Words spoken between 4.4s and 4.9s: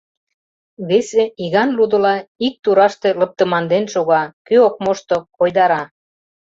кӧ ок